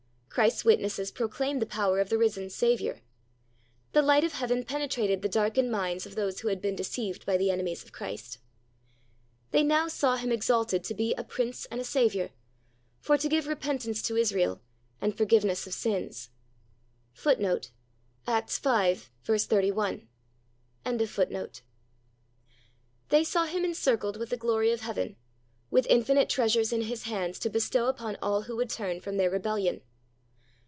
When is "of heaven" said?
4.23-4.63, 24.71-25.17